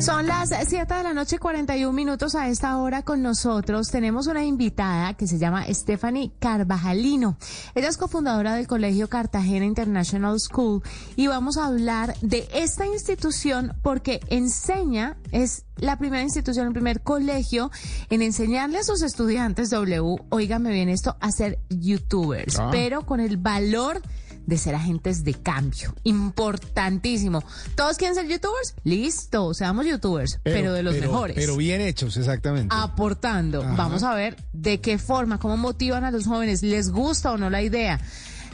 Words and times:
Son 0.00 0.26
las 0.28 0.50
7 0.50 0.94
de 0.94 1.02
la 1.02 1.12
noche, 1.12 1.40
41 1.40 1.92
minutos 1.92 2.36
a 2.36 2.48
esta 2.48 2.76
hora 2.78 3.02
con 3.02 3.20
nosotros. 3.20 3.88
Tenemos 3.90 4.28
una 4.28 4.44
invitada 4.44 5.14
que 5.14 5.26
se 5.26 5.38
llama 5.38 5.64
Stephanie 5.74 6.30
Carvajalino. 6.38 7.36
Ella 7.74 7.88
es 7.88 7.96
cofundadora 7.96 8.54
del 8.54 8.68
Colegio 8.68 9.08
Cartagena 9.08 9.64
International 9.66 10.38
School 10.38 10.82
y 11.16 11.26
vamos 11.26 11.58
a 11.58 11.66
hablar 11.66 12.14
de 12.22 12.48
esta 12.54 12.86
institución 12.86 13.72
porque 13.82 14.20
enseña, 14.28 15.16
es 15.32 15.64
la 15.76 15.98
primera 15.98 16.22
institución, 16.22 16.68
el 16.68 16.72
primer 16.72 17.02
colegio 17.02 17.72
en 18.08 18.22
enseñarle 18.22 18.78
a 18.78 18.84
sus 18.84 19.02
estudiantes 19.02 19.70
W, 19.70 20.16
oígame 20.30 20.70
bien 20.70 20.88
esto, 20.88 21.16
a 21.20 21.32
ser 21.32 21.58
youtubers, 21.70 22.58
Ah. 22.60 22.68
pero 22.70 23.04
con 23.04 23.18
el 23.18 23.36
valor 23.36 24.00
de 24.48 24.56
ser 24.56 24.74
agentes 24.74 25.24
de 25.24 25.34
cambio. 25.34 25.94
Importantísimo. 26.04 27.44
¿Todos 27.74 27.98
quieren 27.98 28.14
ser 28.14 28.26
youtubers? 28.26 28.74
Listo, 28.82 29.52
seamos 29.52 29.84
youtubers, 29.84 30.40
pero, 30.42 30.72
de 30.72 30.82
los 30.82 30.94
pero- 30.94 31.10
mejores. 31.12 31.36
Pero 31.36 31.54
bien 31.58 31.82
hechos, 31.82 32.16
exactamente. 32.16 32.74
aportando. 32.74 33.62
Ajá. 33.62 33.74
Vamos 33.76 34.02
a 34.04 34.14
ver 34.14 34.36
de 34.54 34.80
qué 34.80 34.96
forma, 34.96 35.38
cómo 35.38 35.58
motivan 35.58 36.04
a 36.04 36.10
los 36.10 36.26
jóvenes, 36.26 36.62
les 36.62 36.90
gusta 36.90 37.32
o 37.32 37.36
no 37.36 37.50
la 37.50 37.60
idea. 37.60 38.00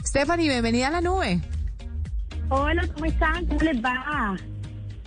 Stephanie, 0.05 0.49
bienvenida 0.49 0.89
a 0.89 0.91
la 0.91 0.99
nube. 1.01 1.41
Hola, 2.49 2.85
¿cómo 2.93 3.05
están? 3.05 3.45
¿Cómo 3.45 3.61
les 3.61 3.81
va? 3.81 4.35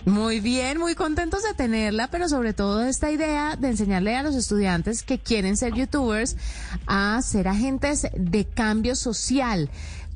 Muy 0.05 0.39
bien, 0.39 0.79
muy 0.79 0.95
contentos 0.95 1.43
de 1.43 1.53
tenerla, 1.53 2.07
pero 2.07 2.27
sobre 2.29 2.53
todo 2.53 2.83
esta 2.83 3.11
idea 3.11 3.55
de 3.57 3.67
enseñarle 3.67 4.15
a 4.15 4.23
los 4.23 4.33
estudiantes 4.33 5.03
que 5.03 5.19
quieren 5.19 5.55
ser 5.55 5.75
youtubers 5.75 6.35
a 6.87 7.21
ser 7.21 7.47
agentes 7.47 8.07
de 8.17 8.45
cambio 8.45 8.95
social. 8.95 9.69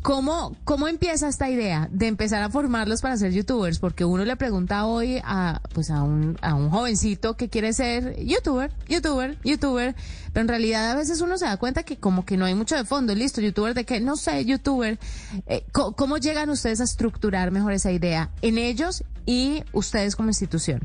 ¿Cómo, 0.04 0.54
¿Cómo 0.66 0.90
empieza 0.90 1.30
esta 1.30 1.50
idea 1.50 1.88
de 1.90 2.08
empezar 2.08 2.44
a 2.44 2.50
formarlos 2.50 3.02
para 3.02 3.16
ser 3.16 3.32
youtubers? 3.32 3.80
Porque 3.80 4.04
uno 4.04 4.26
le 4.26 4.36
pregunta 4.36 4.86
hoy 4.86 5.22
a, 5.24 5.62
pues 5.74 5.90
a 5.90 6.04
un, 6.04 6.38
a 6.42 6.56
un 6.56 6.70
jovencito 6.70 7.38
que 7.38 7.48
quiere 7.48 7.72
ser 7.72 8.18
youtuber, 8.20 8.70
youtuber, 8.90 9.38
youtuber, 9.46 9.96
pero 10.34 10.42
en 10.42 10.48
realidad 10.50 10.92
a 10.92 10.96
veces 10.96 11.22
uno 11.22 11.38
se 11.38 11.46
da 11.46 11.56
cuenta 11.56 11.84
que 11.84 11.96
como 11.96 12.26
que 12.26 12.36
no 12.36 12.44
hay 12.44 12.54
mucho 12.54 12.76
de 12.76 12.84
fondo. 12.84 13.16
Listo, 13.16 13.40
youtuber 13.40 13.74
de 13.74 13.86
qué? 13.86 14.02
No 14.02 14.18
sé, 14.18 14.44
youtuber. 14.44 15.00
Eh, 15.48 15.64
¿Cómo 15.72 16.18
llegan 16.18 16.50
ustedes 16.50 16.82
a 16.82 16.84
estructurar 16.84 17.52
mejor 17.52 17.72
esa 17.72 17.94
idea 17.94 18.30
en 18.42 18.58
ellos 18.58 19.06
y 19.26 19.64
ustedes 19.72 20.18
como 20.18 20.28
institución? 20.28 20.82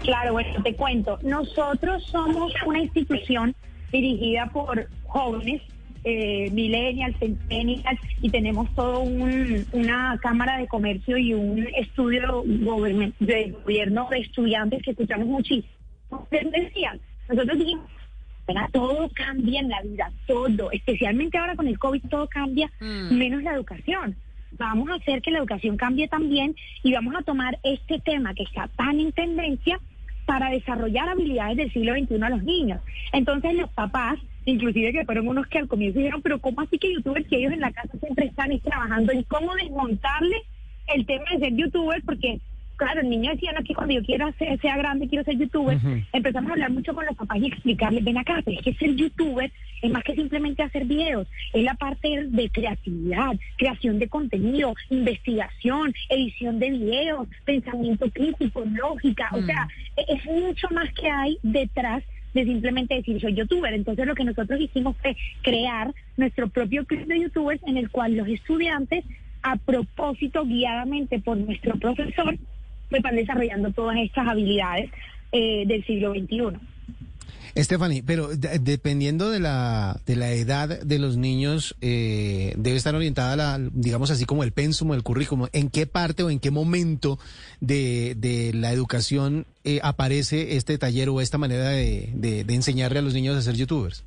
Claro, 0.00 0.32
bueno, 0.32 0.60
te 0.64 0.74
cuento. 0.74 1.16
Nosotros 1.22 2.02
somos 2.10 2.52
una 2.66 2.80
institución 2.80 3.54
dirigida 3.92 4.50
por 4.52 4.88
jóvenes, 5.06 5.62
eh, 6.10 6.50
millennials, 6.52 7.16
centennials, 7.18 8.00
y 8.22 8.30
tenemos 8.30 8.72
todo 8.74 9.00
un, 9.00 9.66
una 9.72 10.18
cámara 10.22 10.56
de 10.58 10.66
comercio 10.66 11.18
y 11.18 11.34
un 11.34 11.66
estudio 11.76 12.42
de 12.44 13.50
gobierno 13.62 14.08
de 14.10 14.18
estudiantes 14.20 14.82
que 14.82 14.92
escuchamos 14.92 15.26
muchísimo. 15.26 15.74
Decían, 16.30 16.98
nosotros 17.28 17.58
dijimos, 17.58 17.84
"Venga, 18.46 18.68
todo 18.72 19.10
cambia 19.14 19.60
en 19.60 19.68
la 19.68 19.82
vida, 19.82 20.10
todo, 20.26 20.70
especialmente 20.72 21.36
ahora 21.36 21.54
con 21.56 21.68
el 21.68 21.78
COVID, 21.78 22.02
todo 22.08 22.26
cambia, 22.28 22.70
Mm. 22.80 23.18
menos 23.18 23.42
la 23.42 23.52
educación. 23.52 24.16
Vamos 24.52 24.88
a 24.88 24.94
hacer 24.94 25.20
que 25.20 25.30
la 25.30 25.38
educación 25.40 25.76
cambie 25.76 26.08
también 26.08 26.56
y 26.82 26.92
vamos 26.94 27.14
a 27.14 27.22
tomar 27.22 27.58
este 27.62 27.98
tema 27.98 28.32
que 28.32 28.44
está 28.44 28.68
tan 28.76 28.98
en 28.98 29.12
tendencia 29.12 29.78
para 30.24 30.50
desarrollar 30.50 31.08
habilidades 31.08 31.56
del 31.58 31.72
siglo 31.72 31.92
XXI 31.94 32.22
a 32.22 32.30
los 32.30 32.42
niños. 32.42 32.80
Entonces 33.12 33.54
los 33.54 33.70
papás, 33.70 34.18
inclusive 34.50 34.92
que 34.92 35.04
fueron 35.04 35.28
unos 35.28 35.46
que 35.48 35.58
al 35.58 35.68
comienzo 35.68 35.98
dijeron, 35.98 36.22
pero 36.22 36.40
¿cómo 36.40 36.60
así 36.60 36.78
que 36.78 36.92
youtubers 36.94 37.26
si 37.28 37.36
ellos 37.36 37.52
en 37.52 37.60
la 37.60 37.72
casa 37.72 37.90
siempre 38.00 38.26
están 38.26 38.52
es 38.52 38.62
trabajando 38.62 39.12
en 39.12 39.22
cómo 39.24 39.54
desmontarle 39.54 40.36
el 40.94 41.04
tema 41.06 41.24
de 41.32 41.38
ser 41.38 41.54
youtuber? 41.56 42.02
Porque, 42.04 42.40
claro, 42.76 43.00
el 43.00 43.10
niño 43.10 43.32
decía, 43.32 43.52
no, 43.52 43.62
que 43.62 43.74
cuando 43.74 43.94
yo 43.94 44.02
quiera 44.04 44.32
ser, 44.38 44.58
sea 44.60 44.76
grande 44.76 45.08
quiero 45.08 45.24
ser 45.24 45.36
youtuber. 45.38 45.78
Empezamos 46.12 46.50
a 46.50 46.52
hablar 46.54 46.70
mucho 46.70 46.94
con 46.94 47.04
los 47.06 47.16
papás 47.16 47.38
y 47.38 47.46
explicarles, 47.46 48.04
ven 48.04 48.18
acá, 48.18 48.40
pero 48.44 48.56
es 48.58 48.64
que 48.64 48.74
ser 48.74 48.94
youtuber 48.94 49.50
es 49.80 49.90
más 49.92 50.02
que 50.02 50.14
simplemente 50.16 50.62
hacer 50.62 50.84
videos, 50.86 51.28
es 51.52 51.62
la 51.62 51.74
parte 51.74 52.08
de 52.26 52.50
creatividad, 52.50 53.36
creación 53.58 53.98
de 54.00 54.08
contenido, 54.08 54.74
investigación, 54.90 55.94
edición 56.08 56.58
de 56.58 56.70
videos, 56.70 57.28
pensamiento 57.44 58.10
crítico, 58.10 58.64
lógica, 58.64 59.28
o 59.32 59.40
Mm. 59.40 59.46
sea, 59.46 59.68
e- 59.96 60.04
es 60.14 60.24
mucho 60.26 60.66
más 60.72 60.92
que 60.94 61.08
hay 61.08 61.38
detrás 61.42 62.02
de 62.34 62.44
simplemente 62.44 62.94
decir 62.94 63.20
soy 63.20 63.34
youtuber. 63.34 63.72
Entonces 63.72 64.06
lo 64.06 64.14
que 64.14 64.24
nosotros 64.24 64.60
hicimos 64.60 64.96
fue 64.98 65.16
crear 65.42 65.94
nuestro 66.16 66.48
propio 66.48 66.84
club 66.84 67.06
de 67.06 67.20
youtubers 67.20 67.62
en 67.66 67.76
el 67.76 67.90
cual 67.90 68.16
los 68.16 68.28
estudiantes, 68.28 69.04
a 69.42 69.56
propósito, 69.56 70.44
guiadamente 70.44 71.20
por 71.20 71.36
nuestro 71.36 71.78
profesor, 71.78 72.36
pues 72.90 73.02
van 73.02 73.16
desarrollando 73.16 73.72
todas 73.72 73.96
estas 73.98 74.26
habilidades 74.26 74.90
eh, 75.32 75.64
del 75.66 75.84
siglo 75.84 76.12
XXI. 76.12 76.58
Stephanie, 77.56 78.02
pero 78.02 78.28
de- 78.28 78.58
dependiendo 78.58 79.30
de 79.30 79.40
la, 79.40 80.00
de 80.06 80.16
la 80.16 80.30
edad 80.32 80.80
de 80.80 80.98
los 80.98 81.16
niños, 81.16 81.76
eh, 81.80 82.54
debe 82.56 82.76
estar 82.76 82.94
orientada, 82.94 83.36
la, 83.36 83.58
digamos 83.72 84.10
así, 84.10 84.24
como 84.24 84.44
el 84.44 84.52
pénsumo, 84.52 84.94
el 84.94 85.02
currículum. 85.02 85.48
¿En 85.52 85.70
qué 85.70 85.86
parte 85.86 86.22
o 86.22 86.30
en 86.30 86.40
qué 86.40 86.50
momento 86.50 87.18
de, 87.60 88.50
la 88.54 88.72
educación 88.72 89.46
eh, 89.64 89.80
aparece 89.82 90.56
este 90.56 90.78
taller 90.78 91.08
o 91.08 91.20
esta 91.20 91.38
manera 91.38 91.68
de 91.68 92.44
enseñarle 92.48 92.98
a 92.98 93.02
los 93.02 93.14
niños 93.14 93.36
a 93.36 93.42
ser 93.42 93.56
youtubers? 93.56 94.04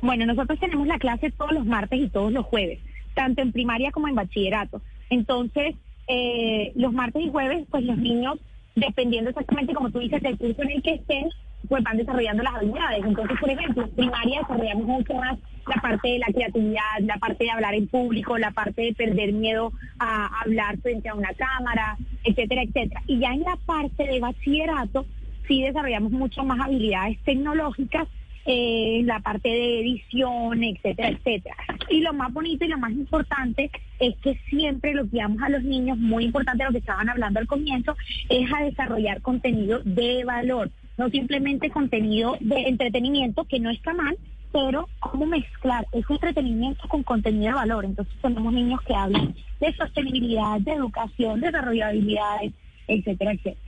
Bueno, 0.00 0.26
nosotros 0.26 0.58
tenemos 0.60 0.86
la 0.86 0.98
clase 0.98 1.30
todos 1.32 1.52
los 1.52 1.66
martes 1.66 1.98
y 2.00 2.08
todos 2.08 2.32
los 2.32 2.44
jueves, 2.46 2.78
tanto 3.14 3.42
en 3.42 3.52
primaria 3.52 3.90
como 3.90 4.08
en 4.08 4.14
bachillerato. 4.14 4.80
Entonces, 5.10 5.74
eh, 6.06 6.72
los 6.76 6.92
martes 6.92 7.22
y 7.24 7.30
jueves, 7.30 7.66
pues 7.70 7.84
los 7.84 7.98
niños, 7.98 8.38
dependiendo 8.76 9.30
exactamente, 9.30 9.74
como 9.74 9.90
tú 9.90 9.98
dices, 9.98 10.22
del 10.22 10.38
curso 10.38 10.62
en 10.62 10.70
el 10.70 10.82
que 10.82 10.94
estén, 10.94 11.28
pues 11.68 11.82
van 11.82 11.96
desarrollando 11.96 12.42
las 12.42 12.54
habilidades. 12.54 13.04
Entonces, 13.04 13.38
por 13.38 13.50
ejemplo, 13.50 13.84
en 13.84 13.90
primaria 13.90 14.40
desarrollamos 14.40 14.86
mucho 14.86 15.14
más 15.14 15.38
la 15.66 15.80
parte 15.82 16.08
de 16.08 16.18
la 16.18 16.26
creatividad, 16.26 17.00
la 17.00 17.16
parte 17.18 17.44
de 17.44 17.50
hablar 17.50 17.74
en 17.74 17.88
público, 17.88 18.38
la 18.38 18.52
parte 18.52 18.82
de 18.82 18.94
perder 18.94 19.32
miedo 19.32 19.72
a 19.98 20.40
hablar 20.42 20.78
frente 20.78 21.08
a 21.08 21.14
una 21.14 21.32
cámara, 21.34 21.96
etcétera, 22.24 22.62
etcétera. 22.62 23.02
Y 23.06 23.18
ya 23.18 23.32
en 23.32 23.42
la 23.42 23.56
parte 23.56 24.04
de 24.04 24.20
bachillerato, 24.20 25.06
sí 25.46 25.62
desarrollamos 25.62 26.12
mucho 26.12 26.44
más 26.44 26.60
habilidades 26.60 27.18
tecnológicas 27.24 28.08
eh, 28.50 29.02
la 29.04 29.20
parte 29.20 29.46
de 29.46 29.80
edición, 29.80 30.64
etcétera, 30.64 31.10
etcétera. 31.10 31.54
Y 31.90 32.00
lo 32.00 32.14
más 32.14 32.32
bonito 32.32 32.64
y 32.64 32.68
lo 32.68 32.78
más 32.78 32.92
importante 32.92 33.70
es 33.98 34.16
que 34.22 34.40
siempre 34.48 34.94
lo 34.94 35.04
guiamos 35.04 35.42
a 35.42 35.50
los 35.50 35.62
niños, 35.62 35.98
muy 35.98 36.24
importante 36.24 36.64
lo 36.64 36.70
que 36.70 36.78
estaban 36.78 37.10
hablando 37.10 37.40
al 37.40 37.46
comienzo, 37.46 37.94
es 38.30 38.50
a 38.50 38.64
desarrollar 38.64 39.20
contenido 39.20 39.80
de 39.84 40.24
valor, 40.24 40.70
no 40.98 41.08
simplemente 41.08 41.70
contenido 41.70 42.36
de 42.40 42.62
entretenimiento, 42.62 43.44
que 43.44 43.60
no 43.60 43.70
está 43.70 43.94
mal, 43.94 44.18
pero 44.52 44.88
cómo 44.98 45.26
mezclar 45.26 45.86
ese 45.92 46.12
entretenimiento 46.12 46.86
con 46.88 47.02
contenido 47.02 47.52
de 47.52 47.54
valor. 47.54 47.84
Entonces 47.84 48.14
tenemos 48.20 48.52
niños 48.52 48.80
que 48.82 48.94
hablan 48.94 49.34
de 49.60 49.72
sostenibilidad, 49.74 50.60
de 50.60 50.72
educación, 50.72 51.40
de 51.40 51.48
habilidades, 51.48 52.52
etcétera, 52.86 53.32
etcétera. 53.32 53.67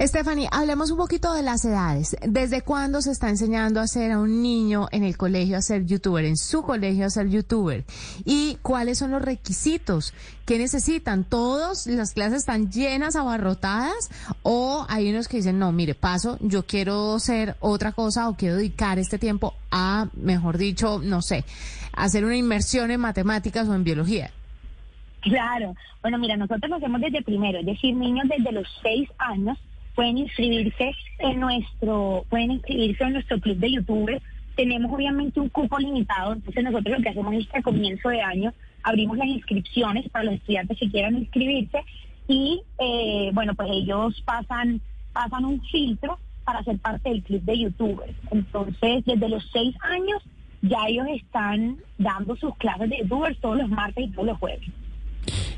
Stephanie, 0.00 0.48
hablemos 0.52 0.90
un 0.90 0.98
poquito 0.98 1.32
de 1.32 1.42
las 1.42 1.64
edades. 1.64 2.16
¿Desde 2.26 2.62
cuándo 2.62 3.00
se 3.00 3.10
está 3.10 3.30
enseñando 3.30 3.80
a 3.80 3.84
hacer 3.84 4.12
a 4.12 4.18
un 4.18 4.42
niño 4.42 4.88
en 4.90 5.02
el 5.02 5.16
colegio 5.16 5.56
a 5.56 5.62
ser 5.62 5.86
youtuber, 5.86 6.24
en 6.24 6.36
su 6.36 6.62
colegio 6.62 7.06
a 7.06 7.10
ser 7.10 7.28
youtuber? 7.28 7.84
¿Y 8.24 8.58
cuáles 8.60 8.98
son 8.98 9.12
los 9.12 9.22
requisitos 9.22 10.12
que 10.44 10.58
necesitan? 10.58 11.24
¿Todos 11.24 11.86
las 11.86 12.12
clases 12.12 12.40
están 12.40 12.70
llenas, 12.70 13.16
abarrotadas? 13.16 14.10
¿O 14.42 14.84
hay 14.88 15.10
unos 15.10 15.28
que 15.28 15.38
dicen, 15.38 15.58
no, 15.58 15.72
mire, 15.72 15.94
paso, 15.94 16.38
yo 16.40 16.66
quiero 16.66 17.18
ser 17.18 17.56
otra 17.60 17.92
cosa 17.92 18.28
o 18.28 18.36
quiero 18.36 18.56
dedicar 18.56 18.98
este 18.98 19.18
tiempo 19.18 19.54
a, 19.70 20.08
mejor 20.14 20.58
dicho, 20.58 21.00
no 21.02 21.22
sé, 21.22 21.44
hacer 21.92 22.24
una 22.24 22.36
inmersión 22.36 22.90
en 22.90 23.00
matemáticas 23.00 23.66
o 23.68 23.74
en 23.74 23.84
biología? 23.84 24.30
Claro. 25.24 25.74
Bueno, 26.02 26.18
mira, 26.18 26.36
nosotros 26.36 26.68
lo 26.68 26.76
hacemos 26.76 27.00
desde 27.00 27.22
primero, 27.22 27.58
es 27.58 27.66
decir, 27.66 27.96
niños 27.96 28.28
desde 28.28 28.52
los 28.52 28.68
seis 28.82 29.08
años 29.18 29.58
pueden 29.94 30.18
inscribirse 30.18 30.92
en 31.18 31.40
nuestro, 31.40 32.26
pueden 32.28 32.52
inscribirse 32.52 33.04
en 33.04 33.14
nuestro 33.14 33.40
club 33.40 33.56
de 33.56 33.72
youtubers. 33.72 34.22
Tenemos 34.54 34.92
obviamente 34.92 35.40
un 35.40 35.48
cupo 35.48 35.78
limitado, 35.78 36.34
entonces 36.34 36.62
nosotros 36.62 36.98
lo 36.98 37.02
que 37.02 37.08
hacemos 37.08 37.34
es 37.34 37.48
que 37.48 37.58
a 37.58 37.62
comienzo 37.62 38.10
de 38.10 38.20
año 38.20 38.52
abrimos 38.82 39.16
las 39.16 39.26
inscripciones 39.26 40.08
para 40.10 40.24
los 40.24 40.34
estudiantes 40.34 40.78
que 40.78 40.90
quieran 40.90 41.16
inscribirse 41.16 41.78
y 42.28 42.62
eh, 42.78 43.30
bueno, 43.32 43.54
pues 43.54 43.70
ellos 43.72 44.22
pasan, 44.26 44.80
pasan 45.12 45.46
un 45.46 45.62
filtro 45.62 46.18
para 46.44 46.62
ser 46.64 46.78
parte 46.78 47.08
del 47.08 47.22
club 47.22 47.42
de 47.42 47.58
youtubers. 47.60 48.14
Entonces, 48.30 49.04
desde 49.06 49.28
los 49.28 49.48
seis 49.50 49.74
años 49.80 50.22
ya 50.60 50.86
ellos 50.86 51.06
están 51.08 51.78
dando 51.96 52.36
sus 52.36 52.54
clases 52.56 52.90
de 52.90 52.98
youtubers 52.98 53.38
todos 53.40 53.56
los 53.56 53.70
martes 53.70 54.04
y 54.04 54.10
todos 54.10 54.26
los 54.26 54.38
jueves. 54.38 54.68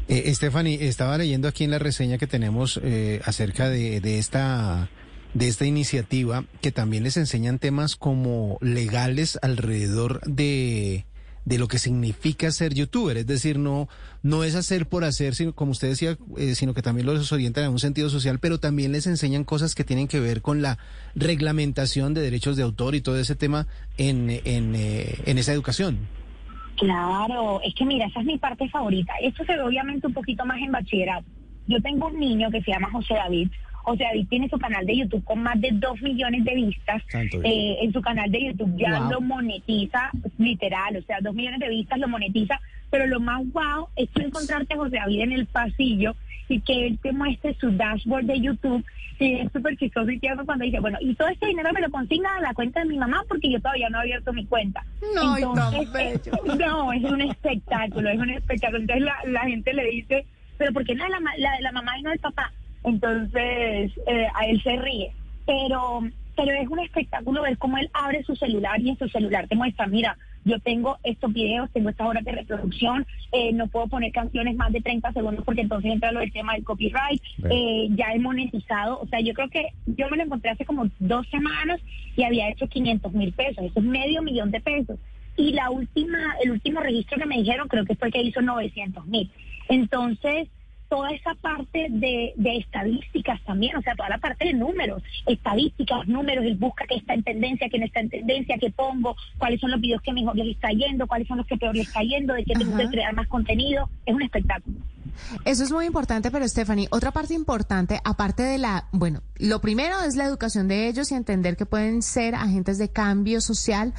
Eh, 0.08 0.32
Stephanie, 0.34 0.86
estaba 0.86 1.18
leyendo 1.18 1.48
aquí 1.48 1.64
en 1.64 1.72
la 1.72 1.78
reseña 1.78 2.18
que 2.18 2.26
tenemos 2.26 2.80
eh, 2.82 3.20
acerca 3.24 3.68
de, 3.68 4.00
de 4.00 4.18
esta 4.18 4.88
de 5.34 5.48
esta 5.48 5.66
iniciativa 5.66 6.44
que 6.62 6.72
también 6.72 7.02
les 7.02 7.16
enseñan 7.18 7.58
temas 7.58 7.96
como 7.96 8.56
legales 8.62 9.38
alrededor 9.42 10.20
de 10.24 11.04
de 11.46 11.58
lo 11.58 11.68
que 11.68 11.78
significa 11.78 12.50
ser 12.50 12.74
youtuber. 12.74 13.16
Es 13.16 13.26
decir, 13.26 13.58
no, 13.58 13.88
no 14.22 14.44
es 14.44 14.56
hacer 14.56 14.86
por 14.86 15.04
hacer, 15.04 15.34
sino, 15.34 15.54
como 15.54 15.70
usted 15.70 15.88
decía, 15.88 16.18
eh, 16.36 16.56
sino 16.56 16.74
que 16.74 16.82
también 16.82 17.06
los 17.06 17.32
orientan 17.32 17.64
en 17.64 17.70
un 17.70 17.78
sentido 17.78 18.10
social, 18.10 18.40
pero 18.40 18.58
también 18.58 18.92
les 18.92 19.06
enseñan 19.06 19.44
cosas 19.44 19.74
que 19.74 19.84
tienen 19.84 20.08
que 20.08 20.18
ver 20.20 20.42
con 20.42 20.60
la 20.60 20.76
reglamentación 21.14 22.14
de 22.14 22.20
derechos 22.20 22.56
de 22.56 22.64
autor 22.64 22.96
y 22.96 23.00
todo 23.00 23.16
ese 23.18 23.36
tema 23.36 23.68
en, 23.96 24.28
en, 24.44 24.74
eh, 24.74 25.20
en 25.24 25.38
esa 25.38 25.52
educación. 25.52 26.08
Claro, 26.76 27.60
es 27.62 27.74
que 27.74 27.84
mira, 27.84 28.06
esa 28.06 28.20
es 28.20 28.26
mi 28.26 28.38
parte 28.38 28.68
favorita. 28.68 29.14
Esto 29.20 29.44
se 29.44 29.56
ve 29.56 29.62
obviamente 29.62 30.06
un 30.06 30.12
poquito 30.12 30.44
más 30.44 30.58
en 30.58 30.72
bachillerato. 30.72 31.26
Yo 31.66 31.80
tengo 31.80 32.08
un 32.08 32.18
niño 32.18 32.50
que 32.50 32.62
se 32.62 32.70
llama 32.70 32.90
José 32.90 33.14
David. 33.14 33.50
José 33.82 34.04
David 34.04 34.26
tiene 34.28 34.48
su 34.48 34.58
canal 34.58 34.84
de 34.84 34.96
YouTube 34.96 35.24
con 35.24 35.42
más 35.42 35.60
de 35.60 35.70
2 35.72 36.02
millones 36.02 36.44
de 36.44 36.54
vistas. 36.54 37.02
Eh, 37.44 37.78
en 37.82 37.92
su 37.92 38.02
canal 38.02 38.30
de 38.30 38.46
YouTube 38.46 38.76
ya 38.76 39.00
lo 39.00 39.20
monetiza, 39.20 40.10
literal, 40.38 40.96
o 40.96 41.02
sea, 41.02 41.18
2 41.20 41.34
millones 41.34 41.60
de 41.60 41.68
vistas 41.68 41.98
lo 41.98 42.08
monetiza. 42.08 42.60
Pero 42.90 43.06
lo 43.06 43.20
más 43.20 43.42
guau 43.52 43.88
es 43.96 44.08
que 44.10 44.22
encontrarte 44.22 44.74
a 44.74 44.76
José 44.76 44.96
David 44.96 45.20
en 45.20 45.32
el 45.32 45.46
pasillo 45.46 46.14
y 46.48 46.60
que 46.60 46.86
él 46.86 46.98
te 47.02 47.12
muestre 47.12 47.56
su 47.60 47.70
dashboard 47.70 48.24
de 48.24 48.40
YouTube. 48.40 48.84
Y 49.18 49.34
es 49.40 49.52
súper 49.52 49.76
chistoso 49.76 50.10
y 50.10 50.18
tierno 50.18 50.44
cuando 50.44 50.64
dice, 50.64 50.78
bueno, 50.80 50.98
y 51.00 51.14
todo 51.14 51.28
este 51.28 51.46
dinero 51.46 51.72
me 51.72 51.80
lo 51.80 51.90
consigna 51.90 52.36
a 52.36 52.40
la 52.40 52.54
cuenta 52.54 52.80
de 52.80 52.86
mi 52.86 52.98
mamá 52.98 53.24
porque 53.28 53.50
yo 53.50 53.58
todavía 53.60 53.88
no 53.88 53.98
he 53.98 54.02
abierto 54.02 54.32
mi 54.32 54.44
cuenta. 54.44 54.84
No, 55.14 55.36
Entonces, 55.38 56.30
no, 56.58 56.92
es 56.92 57.02
un 57.02 57.22
espectáculo, 57.22 58.10
es 58.10 58.18
un 58.18 58.30
espectáculo. 58.30 58.80
Entonces 58.80 59.04
la, 59.04 59.16
la 59.26 59.40
gente 59.40 59.72
le 59.72 59.84
dice, 59.84 60.26
pero 60.58 60.72
¿por 60.72 60.84
qué 60.84 60.94
no 60.94 61.08
la, 61.08 61.18
la 61.38 61.56
de 61.56 61.62
la 61.62 61.72
mamá 61.72 61.98
y 61.98 62.02
no 62.02 62.10
del 62.10 62.18
papá? 62.18 62.52
Entonces 62.84 63.92
eh, 64.06 64.26
a 64.34 64.46
él 64.46 64.62
se 64.62 64.76
ríe. 64.76 65.12
Pero, 65.46 66.02
pero 66.36 66.52
es 66.52 66.68
un 66.68 66.80
espectáculo 66.80 67.42
ver 67.42 67.56
cómo 67.56 67.78
él 67.78 67.88
abre 67.94 68.22
su 68.24 68.36
celular 68.36 68.80
y 68.80 68.90
en 68.90 68.98
su 68.98 69.08
celular 69.08 69.46
te 69.48 69.56
muestra, 69.56 69.86
mira, 69.86 70.16
yo 70.46 70.60
tengo 70.60 70.96
estos 71.02 71.32
videos, 71.32 71.70
tengo 71.72 71.90
estas 71.90 72.06
horas 72.06 72.24
de 72.24 72.30
reproducción, 72.30 73.04
eh, 73.32 73.52
no 73.52 73.66
puedo 73.66 73.88
poner 73.88 74.12
canciones 74.12 74.54
más 74.54 74.72
de 74.72 74.80
30 74.80 75.12
segundos 75.12 75.44
porque 75.44 75.62
entonces 75.62 75.92
entra 75.92 76.12
lo 76.12 76.20
del 76.20 76.32
tema 76.32 76.54
del 76.54 76.62
copyright, 76.62 77.20
eh, 77.50 77.88
ya 77.90 78.12
he 78.14 78.20
monetizado, 78.20 79.00
o 79.00 79.06
sea, 79.08 79.20
yo 79.20 79.34
creo 79.34 79.50
que 79.50 79.66
yo 79.86 80.08
me 80.08 80.16
lo 80.16 80.22
encontré 80.22 80.50
hace 80.50 80.64
como 80.64 80.88
dos 81.00 81.26
semanas 81.30 81.80
y 82.16 82.22
había 82.22 82.48
hecho 82.48 82.68
500 82.68 83.12
mil 83.12 83.32
pesos, 83.32 83.64
eso 83.64 83.80
es 83.80 83.84
medio 83.84 84.22
millón 84.22 84.52
de 84.52 84.60
pesos. 84.60 84.98
Y 85.36 85.52
la 85.52 85.68
última, 85.68 86.18
el 86.42 86.52
último 86.52 86.80
registro 86.80 87.18
que 87.18 87.26
me 87.26 87.36
dijeron 87.36 87.68
creo 87.68 87.84
que 87.84 87.96
fue 87.96 88.10
que 88.10 88.22
hizo 88.22 88.40
900 88.40 89.04
mil. 89.06 89.30
Entonces, 89.68 90.48
toda 90.88 91.10
esa 91.10 91.34
parte 91.34 91.88
de, 91.90 92.34
estadísticas 92.36 93.40
también, 93.44 93.76
o 93.76 93.82
sea, 93.82 93.94
toda 93.94 94.08
la 94.08 94.18
parte 94.18 94.46
de 94.46 94.54
números, 94.54 95.02
estadísticas, 95.26 96.06
números, 96.06 96.44
él 96.44 96.56
busca 96.56 96.86
qué 96.86 96.96
está 96.96 97.14
en 97.14 97.22
tendencia, 97.22 97.68
no 97.76 97.84
está 97.84 98.00
en 98.00 98.10
tendencia, 98.10 98.58
qué 98.58 98.70
pongo, 98.70 99.16
cuáles 99.38 99.60
son 99.60 99.70
los 99.70 99.80
videos 99.80 100.02
que 100.02 100.12
mejor 100.12 100.36
les 100.36 100.48
está 100.48 100.70
yendo, 100.70 101.06
cuáles 101.06 101.28
son 101.28 101.38
los 101.38 101.46
que 101.46 101.56
peor 101.56 101.74
les 101.74 101.88
está 101.88 102.02
yendo, 102.02 102.34
de 102.34 102.44
qué 102.44 102.54
tengo 102.54 102.76
que 102.76 102.88
crear 102.88 103.14
más 103.14 103.26
contenido, 103.28 103.88
es 104.06 104.14
un 104.14 104.22
espectáculo. 104.22 104.76
Eso 105.44 105.64
es 105.64 105.72
muy 105.72 105.86
importante, 105.86 106.30
pero 106.30 106.46
Stephanie, 106.46 106.88
otra 106.90 107.12
parte 107.12 107.34
importante, 107.34 108.00
aparte 108.04 108.42
de 108.42 108.58
la, 108.58 108.88
bueno, 108.92 109.22
lo 109.36 109.60
primero 109.60 110.00
es 110.02 110.16
la 110.16 110.24
educación 110.24 110.68
de 110.68 110.88
ellos 110.88 111.10
y 111.10 111.14
entender 111.14 111.56
que 111.56 111.66
pueden 111.66 112.02
ser 112.02 112.34
agentes 112.34 112.78
de 112.78 112.90
cambio 112.90 113.40
social 113.40 113.94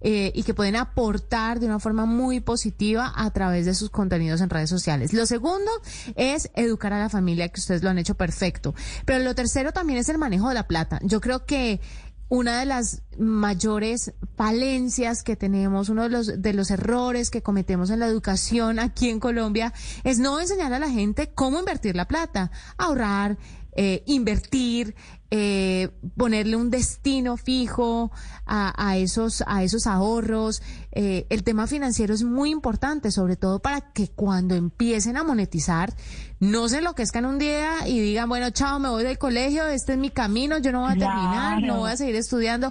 eh, 0.00 0.32
y 0.34 0.42
que 0.42 0.54
pueden 0.54 0.76
aportar 0.76 1.60
de 1.60 1.66
una 1.66 1.78
forma 1.78 2.06
muy 2.06 2.40
positiva 2.40 3.12
a 3.14 3.30
través 3.30 3.66
de 3.66 3.74
sus 3.74 3.90
contenidos 3.90 4.40
en 4.40 4.50
redes 4.50 4.70
sociales. 4.70 5.12
Lo 5.12 5.26
segundo 5.26 5.70
es 6.16 6.50
educar 6.54 6.92
a 6.92 6.98
la 6.98 7.08
familia, 7.08 7.48
que 7.48 7.60
ustedes 7.60 7.82
lo 7.82 7.90
han 7.90 7.98
hecho 7.98 8.14
perfecto. 8.14 8.74
Pero 9.04 9.22
lo 9.24 9.34
tercero 9.34 9.72
también 9.72 9.98
es 9.98 10.08
el 10.08 10.18
manejo 10.18 10.48
de 10.48 10.54
la 10.54 10.66
plata. 10.66 10.98
Yo 11.02 11.20
creo 11.20 11.46
que 11.46 11.80
una 12.28 12.58
de 12.58 12.64
las 12.66 13.02
mayores 13.18 14.12
falencias 14.36 15.22
que 15.22 15.36
tenemos, 15.36 15.88
uno 15.88 16.04
de 16.04 16.08
los, 16.08 16.42
de 16.42 16.52
los 16.52 16.70
errores 16.70 17.30
que 17.30 17.42
cometemos 17.42 17.90
en 17.90 18.00
la 18.00 18.06
educación 18.06 18.78
aquí 18.78 19.08
en 19.08 19.20
Colombia 19.20 19.72
es 20.04 20.18
no 20.18 20.40
enseñar 20.40 20.72
a 20.72 20.78
la 20.78 20.90
gente 20.90 21.30
cómo 21.34 21.58
invertir 21.58 21.96
la 21.96 22.06
plata, 22.06 22.50
ahorrar, 22.76 23.38
eh, 23.74 24.02
invertir, 24.04 24.94
eh, 25.30 25.88
ponerle 26.18 26.56
un 26.56 26.70
destino 26.70 27.38
fijo 27.38 28.12
a, 28.44 28.98
esos, 28.98 29.42
a 29.46 29.62
esos 29.62 29.86
ahorros. 29.86 30.60
Eh, 30.92 31.26
el 31.30 31.42
tema 31.42 31.66
financiero 31.66 32.12
es 32.12 32.22
muy 32.22 32.50
importante, 32.50 33.10
sobre 33.10 33.36
todo 33.36 33.60
para 33.60 33.92
que 33.92 34.08
cuando 34.08 34.54
empiecen 34.54 35.16
a 35.16 35.24
monetizar, 35.24 35.94
no 36.38 36.68
se 36.68 36.78
enloquezcan 36.78 37.24
un 37.24 37.38
día 37.38 37.88
y 37.88 37.98
digan, 38.00 38.28
bueno, 38.28 38.50
chao, 38.50 38.78
me 38.78 38.90
voy 38.90 39.04
del 39.04 39.16
colegio, 39.16 39.66
este 39.66 39.92
es 39.92 39.98
mi 39.98 40.10
camino, 40.10 40.58
yo 40.58 40.70
no 40.70 40.82
voy 40.82 40.90
a 40.90 40.98
terminar, 40.98 41.62
no 41.62 41.78
voy 41.78 41.92
a 41.92 41.96
seguir 41.96 42.16
estudiando. 42.16 42.70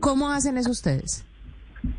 ¿Cómo 0.00 0.30
hacen 0.30 0.58
eso 0.58 0.70
ustedes? 0.70 1.24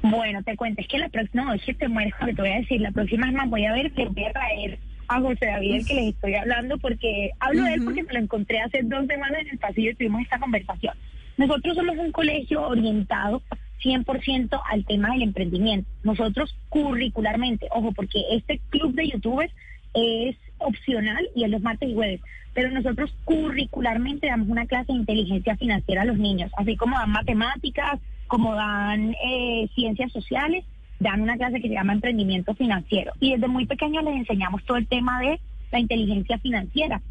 Bueno, 0.03 0.43
te 0.43 0.55
cuento, 0.55 0.81
es 0.81 0.87
que 0.87 0.99
la 0.99 1.09
próxima, 1.09 1.43
no, 1.43 1.53
es 1.53 1.63
que 1.63 1.73
te 1.73 1.87
mueres, 1.87 2.13
te 2.19 2.33
voy 2.33 2.51
a 2.51 2.57
decir, 2.57 2.81
la 2.81 2.91
próxima 2.91 3.31
más 3.31 3.49
voy 3.49 3.65
a 3.65 3.73
ver 3.73 3.91
que 3.93 4.05
voy 4.05 4.25
a 4.25 4.31
traer 4.31 4.79
a 5.07 5.19
José 5.19 5.45
David, 5.45 5.85
que 5.87 5.93
les 5.93 6.13
estoy 6.13 6.35
hablando, 6.35 6.77
porque 6.77 7.31
hablo 7.39 7.63
de 7.63 7.73
él 7.73 7.83
porque 7.83 8.03
me 8.03 8.13
lo 8.13 8.19
encontré 8.19 8.61
hace 8.61 8.81
dos 8.83 9.05
semanas 9.07 9.41
en 9.41 9.49
el 9.49 9.57
pasillo 9.57 9.91
y 9.91 9.95
tuvimos 9.95 10.21
esta 10.21 10.39
conversación. 10.39 10.95
Nosotros 11.37 11.75
somos 11.75 11.97
un 11.97 12.11
colegio 12.11 12.61
orientado 12.67 13.41
100% 13.83 14.61
al 14.69 14.85
tema 14.85 15.11
del 15.11 15.23
emprendimiento. 15.23 15.89
Nosotros 16.03 16.55
curricularmente, 16.69 17.67
ojo, 17.71 17.91
porque 17.91 18.19
este 18.31 18.61
club 18.69 18.93
de 18.93 19.09
youtubers 19.09 19.53
es 19.93 20.37
opcional 20.61 21.27
y 21.35 21.43
es 21.43 21.49
los 21.49 21.61
martes 21.61 21.89
y 21.89 21.93
jueves, 21.93 22.21
pero 22.53 22.71
nosotros 22.71 23.13
curricularmente 23.23 24.27
damos 24.27 24.49
una 24.49 24.65
clase 24.65 24.91
de 24.91 24.99
inteligencia 24.99 25.55
financiera 25.57 26.01
a 26.01 26.05
los 26.05 26.17
niños, 26.17 26.51
así 26.57 26.75
como 26.75 26.97
dan 26.97 27.11
matemáticas, 27.11 27.99
como 28.27 28.55
dan 28.55 29.15
eh, 29.23 29.69
ciencias 29.75 30.11
sociales 30.11 30.63
dan 31.01 31.21
una 31.21 31.35
clase 31.35 31.59
que 31.59 31.67
se 31.67 31.73
llama 31.73 31.93
emprendimiento 31.93 32.53
financiero. 32.53 33.11
Y 33.19 33.33
desde 33.33 33.47
muy 33.47 33.65
pequeños 33.65 34.03
les 34.03 34.15
enseñamos 34.15 34.63
todo 34.65 34.77
el 34.77 34.87
tema 34.87 35.19
de 35.19 35.39
la 35.71 35.79
inteligencia 35.79 36.37
financiera. 36.37 37.01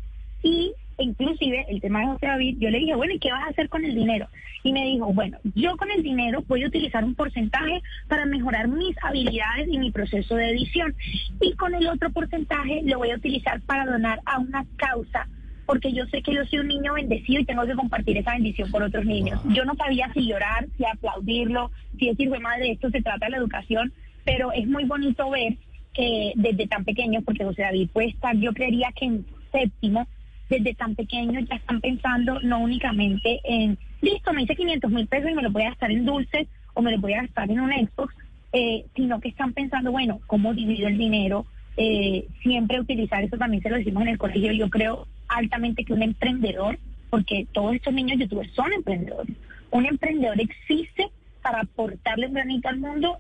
Y 0.43 0.73
inclusive 1.03 1.67
el 1.69 1.81
tema 1.81 2.01
de 2.01 2.07
José 2.07 2.27
David, 2.27 2.57
yo 2.59 2.71
le 2.71 2.79
dije, 2.79 2.95
bueno, 2.95 3.15
¿y 3.15 3.19
qué 3.19 3.31
vas 3.31 3.45
a 3.45 3.51
hacer 3.51 3.69
con 3.69 3.85
el 3.85 3.95
dinero? 3.95 4.29
Y 4.63 4.73
me 4.73 4.85
dijo, 4.85 5.13
bueno, 5.13 5.39
yo 5.55 5.77
con 5.77 5.91
el 5.91 6.03
dinero 6.03 6.45
voy 6.47 6.63
a 6.63 6.67
utilizar 6.67 7.05
un 7.05 7.15
porcentaje 7.15 7.83
para 8.09 8.27
mejorar 8.27 8.69
mis 8.69 8.97
habilidades 9.03 9.69
y 9.69 9.79
mi 9.79 9.91
proceso 9.91 10.37
de 10.37 10.51
edición 10.51 10.95
y 11.41 11.55
con 11.55 11.75
el 11.75 11.87
otro 11.89 12.11
porcentaje 12.11 12.83
lo 12.85 12.99
voy 12.99 13.11
a 13.11 13.17
utilizar 13.17 13.61
para 13.63 13.87
donar 13.87 14.21
a 14.27 14.39
una 14.39 14.67
causa 14.77 15.27
porque 15.71 15.93
yo 15.93 16.05
sé 16.07 16.21
que 16.21 16.35
yo 16.35 16.45
soy 16.47 16.59
un 16.59 16.67
niño 16.67 16.95
bendecido 16.95 17.43
y 17.43 17.45
tengo 17.45 17.65
que 17.65 17.77
compartir 17.77 18.17
esa 18.17 18.33
bendición 18.33 18.73
con 18.73 18.83
otros 18.83 19.05
niños. 19.05 19.41
Yo 19.55 19.65
no 19.65 19.77
sabía 19.77 20.13
si 20.13 20.27
llorar, 20.27 20.67
si 20.77 20.85
aplaudirlo, 20.85 21.71
si 21.97 22.09
decir, 22.09 22.29
madre, 22.41 22.73
esto 22.73 22.91
se 22.91 23.01
trata 23.01 23.27
de 23.27 23.31
la 23.31 23.37
educación, 23.37 23.93
pero 24.25 24.51
es 24.51 24.67
muy 24.67 24.83
bonito 24.85 25.31
ver 25.31 25.59
que 25.95 26.33
desde 26.35 26.67
tan 26.67 26.85
pequeño, 26.85 27.23
porque 27.23 27.45
José 27.45 27.63
David 27.63 27.89
puede 27.93 28.09
estar, 28.09 28.37
yo 28.37 28.53
creería 28.53 28.91
que 28.97 29.05
en 29.05 29.27
séptimo, 29.53 30.09
desde 30.51 30.75
tan 30.75 30.97
pequeño 30.97 31.41
ya 31.41 31.57
están 31.57 31.81
pensando 31.81 32.41
no 32.41 32.59
únicamente 32.59 33.41
en, 33.45 33.79
listo, 34.03 34.33
me 34.33 34.43
hice 34.43 34.57
500 34.57 34.91
mil 34.91 35.07
pesos 35.07 35.31
y 35.31 35.35
me 35.35 35.43
lo 35.43 35.51
voy 35.51 35.63
a 35.63 35.71
gastar 35.71 35.93
en 35.93 36.05
dulces 36.05 36.49
o 36.75 36.83
me 36.83 36.91
lo 36.91 37.01
voy 37.01 37.15
a 37.15 37.23
gastar 37.23 37.51
en 37.51 37.61
un 37.61 37.71
Xbox, 37.71 38.15
eh, 38.53 38.85
sino 38.97 39.21
que 39.21 39.29
están 39.29 39.53
pensando, 39.53 39.93
bueno, 39.93 40.21
¿cómo 40.27 40.53
divido 40.53 40.89
el 40.89 40.99
dinero? 40.99 41.47
Eh, 41.77 42.27
siempre 42.43 42.81
utilizar 42.81 43.23
eso 43.23 43.39
también 43.39 43.63
se 43.63 43.71
lo 43.71 43.77
decimos 43.77 44.03
en 44.03 44.09
el 44.09 44.19
colegio, 44.19 44.53
yo 44.53 44.69
creo 44.69 45.07
altamente 45.29 45.85
que 45.85 45.93
un 45.93 46.03
emprendedor, 46.03 46.79
porque 47.11 47.47
todos 47.53 47.77
estos 47.77 47.95
niños 47.95 48.19
youtubers 48.19 48.53
son 48.53 48.73
emprendedores, 48.73 49.37
un 49.71 49.87
emprendedor 49.87 50.41
existe 50.41 51.09
para 51.43 51.61
aportarle 51.61 52.27
un 52.27 52.35
granito 52.35 52.69
al 52.69 52.81
mundo 52.81 53.19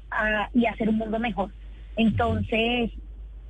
y 0.52 0.66
hacer 0.66 0.88
un 0.88 0.98
mundo 0.98 1.18
mejor. 1.18 1.50
Entonces, 1.96 2.90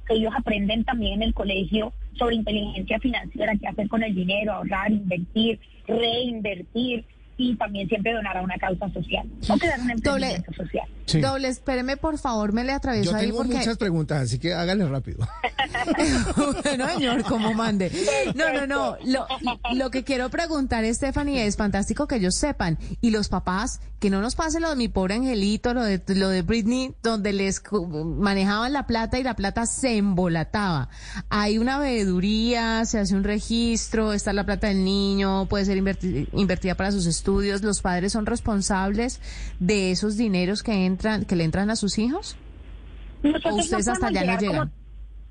ellos 0.08 0.32
aprenden 0.36 0.84
también 0.84 1.14
en 1.14 1.22
el 1.22 1.34
colegio 1.34 1.92
sobre 2.18 2.36
inteligencia 2.36 2.98
financiera, 2.98 3.56
qué 3.60 3.68
hacer 3.68 3.88
con 3.88 4.02
el 4.02 4.14
dinero, 4.14 4.52
ahorrar, 4.52 4.90
invertir, 4.90 5.60
reinvertir, 5.86 7.04
y 7.40 7.56
también 7.56 7.88
siempre 7.88 8.12
donar 8.12 8.36
a 8.36 8.42
una 8.42 8.56
causa 8.58 8.90
social 8.90 9.26
o 9.48 9.56
crear 9.56 9.80
un 9.80 9.90
emprendimiento 9.90 10.52
social. 10.52 10.86
Doble, 11.20 11.48
espéreme, 11.48 11.96
por 11.96 12.18
favor, 12.18 12.52
me 12.52 12.62
le 12.62 12.72
atravieso 12.72 13.10
Yo 13.10 13.16
ahí 13.16 13.26
tengo 13.28 13.42
muchas 13.42 13.78
preguntas, 13.78 14.22
así 14.22 14.38
que 14.38 14.54
háganle 14.54 14.86
rápido. 14.86 15.26
bueno, 16.62 16.88
señor, 16.90 17.24
como 17.24 17.52
mande. 17.52 17.90
No, 18.36 18.52
no, 18.52 18.66
no. 18.66 18.96
Lo, 19.04 19.26
lo 19.74 19.90
que 19.90 20.04
quiero 20.04 20.28
preguntar, 20.28 20.84
Stephanie, 20.84 21.46
es 21.46 21.56
fantástico 21.56 22.06
que 22.06 22.16
ellos 22.16 22.36
sepan. 22.36 22.78
Y 23.00 23.10
los 23.10 23.28
papás, 23.28 23.80
que 23.98 24.10
no 24.10 24.20
nos 24.20 24.36
pase 24.36 24.60
lo 24.60 24.70
de 24.70 24.76
mi 24.76 24.88
pobre 24.88 25.14
angelito, 25.14 25.74
lo 25.74 25.82
de, 25.82 26.00
lo 26.14 26.28
de 26.28 26.42
Britney, 26.42 26.94
donde 27.02 27.32
les 27.32 27.60
manejaban 27.72 28.72
la 28.72 28.86
plata 28.86 29.18
y 29.18 29.24
la 29.24 29.34
plata 29.34 29.66
se 29.66 29.96
embolataba. 29.96 30.90
Hay 31.28 31.58
una 31.58 31.78
veeduría, 31.78 32.84
se 32.84 33.00
hace 33.00 33.16
un 33.16 33.24
registro, 33.24 34.12
está 34.12 34.32
la 34.32 34.44
plata 34.44 34.68
del 34.68 34.84
niño, 34.84 35.46
puede 35.46 35.64
ser 35.64 35.76
invertida 35.78 36.76
para 36.76 36.92
sus 36.92 37.06
estudios 37.06 37.29
los 37.30 37.82
padres 37.82 38.12
son 38.12 38.26
responsables 38.26 39.20
de 39.58 39.90
esos 39.90 40.16
dineros 40.16 40.62
que 40.62 40.86
entran, 40.86 41.24
que 41.24 41.36
le 41.36 41.44
entran 41.44 41.70
a 41.70 41.76
sus 41.76 41.98
hijos? 41.98 42.36
¿O 43.22 43.54
ustedes 43.56 43.88
hasta 43.88 44.08
allá 44.08 44.24
no 44.24 44.38
llegan? 44.38 44.72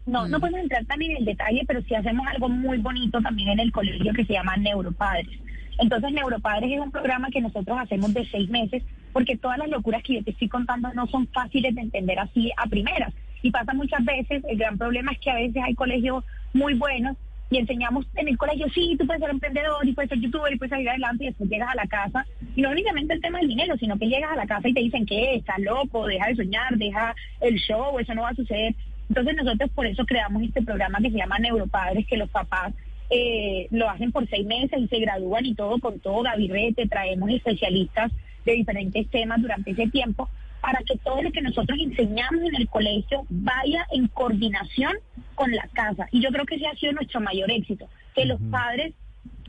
no, 0.05 0.27
no 0.27 0.37
mm. 0.37 0.41
podemos 0.41 0.61
entrar 0.61 0.85
tan 0.85 1.01
en 1.01 1.17
el 1.17 1.25
detalle, 1.25 1.63
pero 1.67 1.81
sí 1.83 1.95
hacemos 1.95 2.25
algo 2.27 2.49
muy 2.49 2.77
bonito 2.79 3.21
también 3.21 3.49
en 3.49 3.59
el 3.59 3.71
colegio 3.71 4.13
que 4.13 4.25
se 4.25 4.33
llama 4.33 4.57
Neuropadres. 4.57 5.39
Entonces, 5.79 6.11
Neuropadres 6.11 6.71
es 6.71 6.79
un 6.79 6.91
programa 6.91 7.29
que 7.31 7.41
nosotros 7.41 7.77
hacemos 7.79 8.13
de 8.13 8.27
seis 8.29 8.49
meses 8.49 8.83
porque 9.13 9.37
todas 9.37 9.57
las 9.57 9.69
locuras 9.69 10.03
que 10.03 10.15
yo 10.15 10.23
te 10.23 10.31
estoy 10.31 10.49
contando 10.49 10.93
no 10.93 11.07
son 11.07 11.27
fáciles 11.27 11.73
de 11.73 11.81
entender 11.81 12.19
así 12.19 12.51
a 12.57 12.67
primeras. 12.67 13.13
Y 13.41 13.51
pasa 13.51 13.73
muchas 13.73 14.03
veces, 14.03 14.43
el 14.47 14.57
gran 14.57 14.77
problema 14.77 15.11
es 15.13 15.19
que 15.19 15.31
a 15.31 15.35
veces 15.35 15.63
hay 15.63 15.73
colegios 15.73 16.23
muy 16.53 16.73
buenos 16.73 17.15
y 17.49 17.57
enseñamos 17.57 18.05
en 18.15 18.27
el 18.27 18.37
colegio, 18.37 18.67
sí, 18.73 18.95
tú 18.97 19.07
puedes 19.07 19.21
ser 19.21 19.31
emprendedor 19.31 19.87
y 19.87 19.93
puedes 19.93 20.09
ser 20.09 20.19
youtuber 20.19 20.53
y 20.53 20.57
puedes 20.57 20.69
salir 20.69 20.89
adelante 20.89 21.23
y 21.23 21.27
después 21.27 21.49
llegas 21.49 21.69
a 21.69 21.75
la 21.75 21.87
casa. 21.87 22.25
Y 22.55 22.61
no 22.61 22.69
únicamente 22.69 23.13
el 23.13 23.21
tema 23.21 23.39
del 23.39 23.47
dinero, 23.47 23.75
sino 23.77 23.97
que 23.97 24.07
llegas 24.07 24.31
a 24.31 24.35
la 24.35 24.45
casa 24.45 24.69
y 24.69 24.73
te 24.73 24.81
dicen 24.81 25.05
que 25.05 25.35
estás 25.35 25.59
loco, 25.59 26.05
deja 26.05 26.27
de 26.27 26.35
soñar, 26.35 26.77
deja 26.77 27.15
el 27.41 27.55
show, 27.55 27.97
eso 27.97 28.13
no 28.13 28.21
va 28.21 28.29
a 28.29 28.35
suceder. 28.35 28.75
Entonces 29.09 29.35
nosotros 29.35 29.71
por 29.71 29.87
eso 29.87 30.05
creamos 30.05 30.43
este 30.43 30.61
programa 30.61 30.99
que 30.99 31.09
se 31.09 31.17
llama 31.17 31.39
Neuropadres, 31.39 32.05
que 32.05 32.17
los 32.17 32.29
papás 32.29 32.73
eh, 33.09 33.67
lo 33.71 33.89
hacen 33.89 34.11
por 34.11 34.27
seis 34.29 34.45
meses 34.45 34.79
y 34.79 34.87
se 34.87 34.99
gradúan 34.99 35.45
y 35.45 35.55
todo 35.55 35.79
con 35.79 35.99
todo. 35.99 36.21
Gabinete, 36.21 36.87
traemos 36.87 37.31
especialistas 37.31 38.11
de 38.45 38.53
diferentes 38.53 39.09
temas 39.09 39.41
durante 39.41 39.71
ese 39.71 39.87
tiempo 39.87 40.29
para 40.61 40.79
que 40.83 40.97
todo 40.97 41.21
lo 41.21 41.31
que 41.31 41.41
nosotros 41.41 41.77
enseñamos 41.79 42.41
en 42.43 42.55
el 42.55 42.67
colegio 42.67 43.25
vaya 43.29 43.85
en 43.91 44.07
coordinación 44.07 44.93
con 45.35 45.51
la 45.51 45.67
casa. 45.73 46.07
Y 46.11 46.21
yo 46.21 46.29
creo 46.29 46.45
que 46.45 46.55
ese 46.55 46.67
ha 46.67 46.75
sido 46.75 46.93
nuestro 46.93 47.21
mayor 47.21 47.49
éxito, 47.51 47.87
que 48.13 48.25
los 48.25 48.39
padres, 48.51 48.93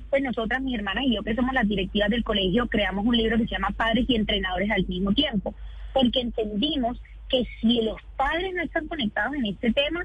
pues 0.08 0.22
nosotras, 0.22 0.62
mi 0.62 0.74
hermana 0.74 1.04
y 1.04 1.14
yo, 1.14 1.22
que 1.22 1.34
somos 1.34 1.52
las 1.52 1.68
directivas 1.68 2.10
del 2.10 2.24
colegio, 2.24 2.68
creamos 2.68 3.04
un 3.04 3.16
libro 3.16 3.36
que 3.38 3.44
se 3.44 3.52
llama 3.52 3.74
Padres 3.76 4.04
y 4.08 4.16
Entrenadores 4.16 4.70
al 4.70 4.86
mismo 4.86 5.12
tiempo, 5.12 5.54
porque 5.92 6.20
entendimos 6.20 7.00
que 7.28 7.46
si 7.60 7.82
los 7.82 8.00
padres 8.16 8.54
no 8.54 8.62
están 8.62 8.86
conectados 8.88 9.34
en 9.34 9.46
este 9.46 9.72
tema, 9.72 10.04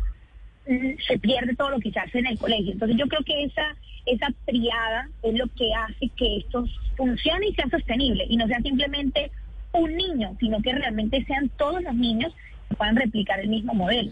mm, 0.67 0.97
se 1.07 1.19
pierde 1.19 1.55
todo 1.55 1.71
lo 1.71 1.79
que 1.79 1.91
se 1.91 1.99
hace 1.99 2.19
en 2.19 2.27
el 2.27 2.37
colegio. 2.37 2.73
Entonces 2.73 2.97
yo 2.97 3.07
creo 3.07 3.23
que 3.23 3.43
esa 3.43 3.75
esa 4.05 4.27
triada 4.45 5.09
es 5.23 5.33
lo 5.33 5.47
que 5.47 5.73
hace 5.73 6.09
que 6.15 6.37
esto 6.37 6.65
funcione 6.95 7.47
y 7.47 7.55
sea 7.55 7.67
sostenible 7.69 8.25
y 8.29 8.37
no 8.37 8.47
sea 8.47 8.61
simplemente 8.61 9.31
un 9.77 9.95
niño, 9.95 10.35
sino 10.39 10.61
que 10.61 10.73
realmente 10.73 11.23
sean 11.25 11.49
todos 11.57 11.81
los 11.81 11.93
niños 11.95 12.33
que 12.69 12.75
puedan 12.75 12.95
replicar 12.95 13.39
el 13.39 13.49
mismo 13.49 13.73
modelo. 13.73 14.11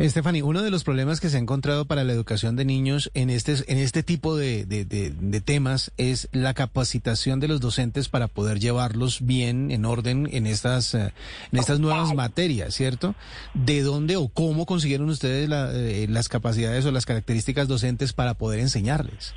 Stephanie, 0.00 0.44
uno 0.44 0.62
de 0.62 0.70
los 0.70 0.84
problemas 0.84 1.20
que 1.20 1.28
se 1.28 1.38
ha 1.38 1.40
encontrado 1.40 1.84
para 1.84 2.04
la 2.04 2.12
educación 2.12 2.54
de 2.54 2.64
niños 2.64 3.10
en 3.14 3.30
este, 3.30 3.54
en 3.66 3.78
este 3.78 4.04
tipo 4.04 4.36
de, 4.36 4.64
de, 4.64 5.40
temas 5.40 5.92
es 5.96 6.28
la 6.30 6.54
capacitación 6.54 7.40
de 7.40 7.48
los 7.48 7.60
docentes 7.60 8.08
para 8.08 8.28
poder 8.28 8.60
llevarlos 8.60 9.26
bien, 9.26 9.72
en 9.72 9.84
orden, 9.84 10.28
en 10.30 10.46
estas, 10.46 10.94
eh, 10.94 11.12
en 11.50 11.58
estas 11.58 11.80
nuevas 11.80 12.14
materias, 12.14 12.74
¿cierto? 12.74 13.16
¿De 13.54 13.82
dónde 13.82 14.16
o 14.16 14.28
cómo 14.28 14.66
consiguieron 14.66 15.08
ustedes 15.08 15.50
eh, 15.50 16.06
las 16.08 16.28
capacidades 16.28 16.86
o 16.86 16.92
las 16.92 17.04
características 17.04 17.66
docentes 17.66 18.12
para 18.12 18.34
poder 18.34 18.60
enseñarles? 18.60 19.34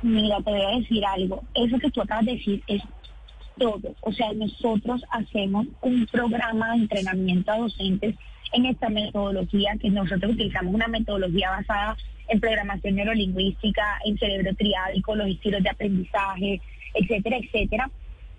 Mira, 0.00 0.38
te 0.38 0.50
voy 0.50 0.62
a 0.62 0.78
decir 0.78 1.04
algo. 1.04 1.44
Eso 1.54 1.78
que 1.78 1.90
tú 1.90 2.00
acabas 2.00 2.24
de 2.24 2.32
decir 2.32 2.62
es 2.66 2.82
O 3.64 4.12
sea, 4.12 4.32
nosotros 4.32 5.02
hacemos 5.10 5.66
un 5.80 6.06
programa 6.06 6.72
de 6.72 6.82
entrenamiento 6.82 7.52
a 7.52 7.58
docentes 7.58 8.14
en 8.52 8.66
esta 8.66 8.88
metodología, 8.88 9.76
que 9.80 9.90
nosotros 9.90 10.32
utilizamos 10.32 10.74
una 10.74 10.88
metodología 10.88 11.50
basada 11.50 11.96
en 12.28 12.40
programación 12.40 12.96
neurolingüística, 12.96 13.98
en 14.04 14.18
cerebro 14.18 14.54
triádico, 14.54 15.16
los 15.16 15.28
estilos 15.28 15.62
de 15.62 15.70
aprendizaje, 15.70 16.60
etcétera, 16.94 17.38
etcétera. 17.38 17.90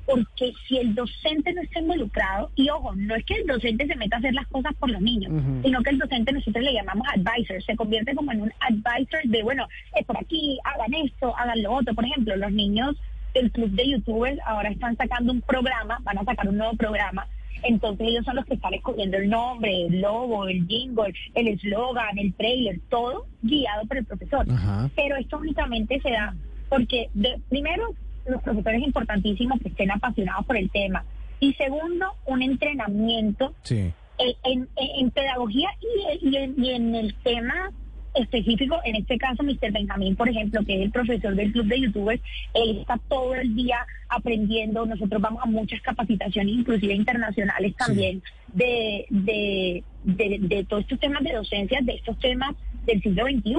Porque 0.06 0.52
si 0.68 0.78
el 0.78 0.94
docente 0.94 1.54
no 1.54 1.62
está 1.62 1.80
involucrado, 1.80 2.52
y 2.56 2.70
ojo, 2.70 2.94
no 2.94 3.16
es 3.16 3.24
que 3.24 3.36
el 3.36 3.48
docente 3.48 3.88
se 3.88 3.96
meta 3.96 4.18
a 4.18 4.20
hacer 4.20 4.34
las 4.34 4.48
cosas 4.48 4.74
por 4.76 4.92
los 4.92 5.02
niños, 5.02 5.32
sino 5.64 5.82
que 5.82 5.92
el 5.92 5.98
docente 5.98 6.34
nosotros 6.34 6.64
le 6.64 6.74
llamamos 6.74 7.08
advisor, 7.08 7.64
se 7.64 7.76
convierte 7.78 8.14
como 8.14 8.34
en 8.34 8.42
un 8.42 8.52
advisor 8.60 9.22
de, 9.24 9.44
bueno, 9.44 9.66
es 9.96 10.06
por 10.06 10.18
aquí, 10.18 10.60
hagan 10.66 10.94
esto, 10.94 11.34
hagan 11.38 11.64
lo 11.64 11.74
otro. 11.74 11.94
Por 11.94 12.04
ejemplo, 12.04 12.36
los 12.36 12.52
niños 12.52 12.98
del 13.34 13.52
club 13.52 13.70
de 13.72 13.90
youtubers 13.90 14.40
ahora 14.46 14.70
están 14.70 14.96
sacando 14.98 15.34
un 15.34 15.42
programa, 15.42 16.00
van 16.04 16.18
a 16.18 16.24
sacar 16.24 16.48
un 16.48 16.58
nuevo 16.58 16.76
programa 16.76 17.28
entonces 17.64 18.08
ellos 18.08 18.26
son 18.26 18.36
los 18.36 18.46
que 18.46 18.56
están 18.56 18.74
escogiendo 18.74 19.18
el 19.18 19.30
nombre, 19.30 19.86
el 19.86 20.02
logo, 20.02 20.48
el 20.48 20.68
jingle, 20.68 21.14
el 21.34 21.48
eslogan, 21.48 22.18
el 22.18 22.34
trailer, 22.34 22.80
todo 22.90 23.26
guiado 23.42 23.86
por 23.88 23.98
el 23.98 24.06
profesor. 24.06 24.46
Pero 24.96 25.16
esto 25.16 25.38
únicamente 25.38 26.00
se 26.02 26.12
da 26.12 26.36
porque, 26.70 27.10
de, 27.14 27.40
primero, 27.50 27.94
los 28.26 28.42
profesores 28.42 28.82
es 28.82 28.88
importantísimo 28.88 29.58
que 29.60 29.70
estén 29.70 29.92
apasionados 29.92 30.46
por 30.46 30.58
el 30.58 30.70
tema. 30.72 31.06
Y 31.40 31.54
segundo, 31.54 32.14
un 32.26 32.42
entrenamiento 32.42 33.54
en, 33.70 35.12
pedagogía 35.12 35.70
y, 36.22 36.30
y 36.30 36.70
en 36.70 36.96
el 36.96 37.16
tema 37.16 37.72
específico, 38.14 38.80
en 38.84 38.96
este 38.96 39.18
caso, 39.18 39.44
Mr. 39.44 39.72
Benjamín, 39.72 40.16
por 40.16 40.30
ejemplo, 40.30 40.64
que 40.66 40.76
es 40.76 40.82
el 40.82 40.92
profesor 40.92 41.36
del 41.36 41.52
club 41.52 41.66
de 41.68 41.82
youtubers, 41.82 42.22
él 42.54 42.80
está 42.80 42.98
todo 43.08 43.36
el 43.36 43.56
día 43.56 43.86
aprendiendo, 44.10 44.86
nosotros 44.86 45.22
vamos 45.22 45.42
a 45.44 45.48
muchas 45.48 45.82
capacitaciones, 45.82 46.54
inclusive 46.54 46.94
internacionales 46.94 47.76
también, 47.76 48.22
de, 48.54 49.06
de, 49.10 49.84
de, 50.04 50.66
todos 50.66 50.84
estos 50.84 51.00
temas 51.00 51.24
de 51.24 51.34
docencia, 51.34 51.80
de 51.82 51.94
estos 51.94 52.18
temas 52.20 52.56
del 52.86 53.02
siglo 53.02 53.26
XXI, 53.26 53.56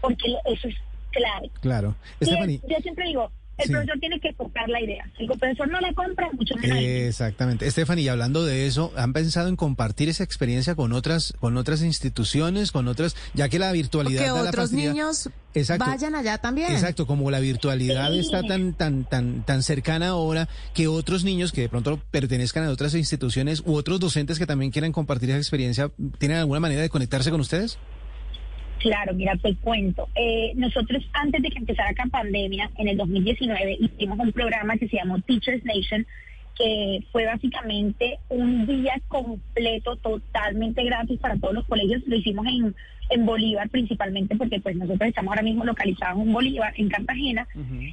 porque 0.00 0.34
eso 0.46 0.68
es 0.68 0.76
clave. 1.10 1.50
Claro. 1.60 1.96
yo 2.20 2.76
siempre 2.82 3.06
digo, 3.06 3.30
el 3.62 3.70
profesor 3.70 4.00
tiene 4.00 4.20
que 4.20 4.32
tocar 4.32 4.68
la 4.68 4.80
idea. 4.80 5.10
Si 5.16 5.24
el 5.24 5.28
profesor 5.28 5.68
no 5.68 5.80
la 5.80 5.92
compra, 5.92 6.30
mucho 6.32 6.54
menos. 6.56 6.78
Exactamente. 6.78 7.70
Stephanie, 7.70 8.04
y 8.04 8.08
hablando 8.08 8.44
de 8.44 8.66
eso, 8.66 8.92
¿han 8.96 9.12
pensado 9.12 9.48
en 9.48 9.56
compartir 9.56 10.08
esa 10.08 10.24
experiencia 10.24 10.74
con 10.74 10.92
otras, 10.92 11.34
con 11.40 11.56
otras 11.56 11.82
instituciones, 11.82 12.72
con 12.72 12.88
otras, 12.88 13.16
ya 13.34 13.48
que 13.48 13.58
la 13.58 13.72
virtualidad 13.72 14.24
que 14.24 14.30
otros 14.30 14.72
niños 14.72 15.30
vayan 15.78 16.14
allá 16.14 16.38
también. 16.38 16.72
Exacto, 16.72 17.06
como 17.06 17.30
la 17.30 17.40
virtualidad 17.40 18.14
está 18.14 18.42
tan, 18.42 18.74
tan, 18.74 19.04
tan, 19.04 19.44
tan 19.44 19.62
cercana 19.62 20.08
ahora, 20.08 20.48
que 20.74 20.88
otros 20.88 21.24
niños 21.24 21.52
que 21.52 21.62
de 21.62 21.68
pronto 21.68 22.00
pertenezcan 22.10 22.64
a 22.64 22.70
otras 22.70 22.94
instituciones 22.94 23.62
u 23.64 23.74
otros 23.74 24.00
docentes 24.00 24.38
que 24.38 24.46
también 24.46 24.70
quieran 24.70 24.92
compartir 24.92 25.30
esa 25.30 25.38
experiencia, 25.38 25.90
¿tienen 26.18 26.38
alguna 26.38 26.60
manera 26.60 26.82
de 26.82 26.88
conectarse 26.88 27.30
con 27.30 27.40
ustedes? 27.40 27.78
Claro, 28.80 29.12
mira, 29.12 29.36
te 29.36 29.54
cuento. 29.56 30.08
Eh, 30.14 30.52
nosotros 30.56 31.04
antes 31.12 31.42
de 31.42 31.50
que 31.50 31.58
empezara 31.58 31.92
la 31.96 32.06
pandemia, 32.06 32.70
en 32.78 32.88
el 32.88 32.96
2019, 32.96 33.76
hicimos 33.78 34.18
un 34.18 34.32
programa 34.32 34.78
que 34.78 34.88
se 34.88 34.96
llamó 34.96 35.20
Teachers 35.20 35.62
Nation, 35.64 36.06
que 36.60 37.02
fue 37.10 37.24
básicamente 37.24 38.18
un 38.28 38.66
día 38.66 39.00
completo, 39.08 39.96
totalmente 39.96 40.84
gratis 40.84 41.18
para 41.18 41.38
todos 41.38 41.54
los 41.54 41.66
colegios. 41.66 42.02
Lo 42.06 42.16
hicimos 42.16 42.46
en, 42.46 42.74
en 43.08 43.24
Bolívar 43.24 43.70
principalmente 43.70 44.36
porque 44.36 44.60
pues 44.60 44.76
nosotros 44.76 45.08
estamos 45.08 45.30
ahora 45.30 45.42
mismo 45.42 45.64
localizados 45.64 46.20
en 46.20 46.32
Bolívar, 46.32 46.74
en 46.76 46.90
Cartagena, 46.90 47.48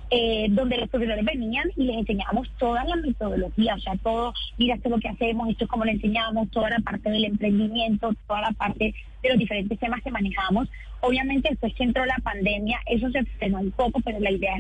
eh, 0.10 0.48
donde 0.50 0.78
los 0.78 0.90
profesores 0.90 1.24
venían 1.24 1.72
y 1.78 1.86
les 1.86 1.98
enseñábamos 1.98 2.50
toda 2.60 2.84
la 2.84 2.98
metodología, 2.98 3.76
o 3.76 3.80
sea, 3.80 3.96
todo, 4.04 4.34
mira, 4.58 4.76
esto 4.76 4.90
es 4.90 4.96
lo 4.96 5.00
que 5.00 5.10
hacemos, 5.10 5.50
esto 5.50 5.64
es 5.64 5.70
como 5.70 5.86
le 5.86 5.94
enseñamos, 5.94 6.52
toda 6.52 6.70
la 6.70 6.80
parte 6.80 7.10
del 7.10 7.24
emprendimiento, 7.24 8.14
toda 8.28 8.42
la 8.42 8.52
parte 8.52 8.94
de 9.24 9.30
los 9.30 9.38
diferentes 9.38 9.80
temas 9.80 10.04
que 10.04 10.12
manejamos. 10.12 10.68
Obviamente 11.00 11.50
después 11.52 11.74
que 11.74 11.86
entró 11.86 12.06
la 12.06 12.18
pandemia, 12.22 12.82
eso 12.86 13.10
se 13.12 13.24
frenó 13.24 13.60
un 13.60 13.72
poco, 13.72 14.02
pero 14.04 14.20
la 14.20 14.32
idea 14.32 14.58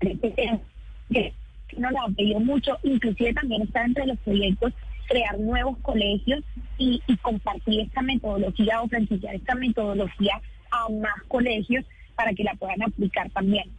es 0.00 0.20
que 1.10 1.32
nos 1.76 1.92
lo 1.92 2.02
han 2.02 2.14
pedido 2.14 2.40
mucho, 2.40 2.78
inclusive 2.82 3.34
también 3.34 3.62
está 3.62 3.84
entre 3.84 4.06
los 4.06 4.18
proyectos 4.20 4.72
crear 5.08 5.38
nuevos 5.40 5.76
colegios 5.78 6.44
y, 6.76 7.02
compartir 7.22 7.80
esta 7.80 8.02
metodología 8.02 8.80
o 8.82 8.88
franquiciar 8.88 9.34
esta 9.34 9.54
metodología 9.54 10.40
a 10.70 10.88
más 10.90 11.22
colegios 11.26 11.84
para 12.14 12.32
que 12.32 12.44
la 12.44 12.54
puedan 12.54 12.82
aplicar 12.82 13.30
también. 13.30 13.70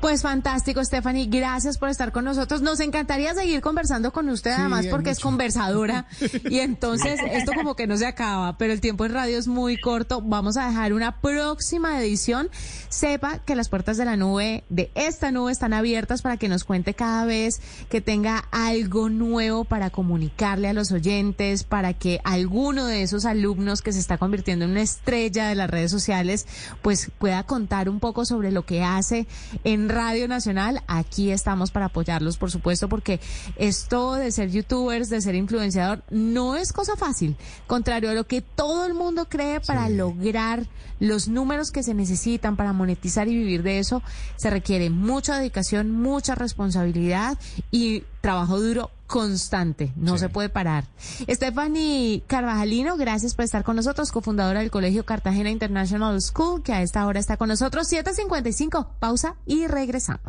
Pues 0.00 0.22
fantástico, 0.22 0.84
Stephanie. 0.84 1.26
Gracias 1.26 1.78
por 1.78 1.88
estar 1.88 2.12
con 2.12 2.24
nosotros. 2.24 2.62
Nos 2.62 2.80
encantaría 2.80 3.34
seguir 3.34 3.60
conversando 3.60 4.12
con 4.12 4.28
usted, 4.28 4.52
además, 4.52 4.86
porque 4.86 5.10
es 5.10 5.20
conversadora. 5.20 6.06
y 6.50 6.60
entonces, 6.60 7.20
esto 7.32 7.52
como 7.54 7.74
que 7.74 7.86
no 7.86 7.96
se 7.96 8.06
acaba, 8.06 8.56
pero 8.58 8.72
el 8.72 8.80
tiempo 8.80 9.04
en 9.04 9.12
radio 9.12 9.38
es 9.38 9.48
muy 9.48 9.78
corto. 9.78 10.20
Vamos 10.22 10.56
a 10.56 10.68
dejar 10.68 10.92
una 10.92 11.20
próxima 11.20 12.00
edición. 12.00 12.48
Sepa 12.88 13.38
que 13.38 13.54
las 13.54 13.68
puertas 13.68 13.96
de 13.96 14.04
la 14.04 14.16
nube, 14.16 14.64
de 14.68 14.90
esta 14.94 15.30
nube, 15.32 15.52
están 15.52 15.72
abiertas 15.72 16.22
para 16.22 16.36
que 16.36 16.48
nos 16.48 16.64
cuente 16.64 16.94
cada 16.94 17.24
vez 17.24 17.60
que 17.88 18.00
tenga 18.00 18.44
algo 18.50 19.08
nuevo 19.08 19.64
para 19.64 19.90
comunicarle 19.90 20.68
a 20.68 20.72
los 20.72 20.92
oyentes, 20.92 21.64
para 21.64 21.92
que 21.94 22.20
alguno 22.24 22.86
de 22.86 23.02
esos 23.02 23.24
alumnos 23.24 23.82
que 23.82 23.92
se 23.92 23.98
está 23.98 24.18
convirtiendo 24.18 24.64
en 24.64 24.72
una 24.72 24.82
estrella 24.82 25.48
de 25.48 25.54
las 25.54 25.70
redes 25.70 25.90
sociales, 25.90 26.46
pues 26.82 27.10
pueda 27.18 27.42
contar 27.44 27.88
un 27.88 28.00
poco 28.00 28.24
sobre 28.24 28.52
lo 28.52 28.64
que 28.64 28.82
hace 28.82 29.26
en 29.64 29.88
Radio 29.88 30.28
Nacional. 30.28 30.82
Aquí 30.86 31.30
estamos 31.30 31.70
para 31.70 31.86
apoyarlos, 31.86 32.36
por 32.36 32.50
supuesto, 32.50 32.88
porque 32.88 33.20
esto 33.56 34.14
de 34.14 34.32
ser 34.32 34.50
youtubers, 34.50 35.08
de 35.08 35.20
ser 35.20 35.34
influenciador, 35.34 36.02
no 36.10 36.56
es 36.56 36.72
cosa 36.72 36.96
fácil. 36.96 37.36
Contrario 37.66 38.10
a 38.10 38.14
lo 38.14 38.26
que 38.26 38.42
todo 38.42 38.86
el 38.86 38.94
mundo 38.94 39.26
cree 39.28 39.60
para 39.60 39.88
lograr 39.88 40.66
los 40.98 41.28
números 41.28 41.70
que 41.70 41.82
se 41.82 41.94
necesitan 41.94 42.56
para 42.56 42.72
monetizar 42.72 43.26
y 43.28 43.36
vivir 43.36 43.62
de 43.62 43.78
eso, 43.78 44.02
se 44.36 44.50
requiere 44.50 44.90
mucha 44.90 45.38
dedicación, 45.38 45.90
mucha 45.90 46.34
responsabilidad 46.34 47.38
y 47.70 48.04
trabajo 48.20 48.60
duro 48.60 48.90
constante, 49.10 49.92
no 49.96 50.16
se 50.18 50.28
puede 50.28 50.48
parar. 50.48 50.84
Stephanie 51.28 52.22
Carvajalino, 52.28 52.96
gracias 52.96 53.34
por 53.34 53.44
estar 53.44 53.64
con 53.64 53.74
nosotros, 53.76 54.12
cofundadora 54.12 54.60
del 54.60 54.70
Colegio 54.70 55.04
Cartagena 55.04 55.50
International 55.50 56.18
School, 56.22 56.62
que 56.62 56.72
a 56.72 56.80
esta 56.80 57.04
hora 57.06 57.18
está 57.18 57.36
con 57.36 57.48
nosotros, 57.48 57.92
7.55, 57.92 58.86
pausa 59.00 59.34
y 59.46 59.66
regresamos. 59.66 60.20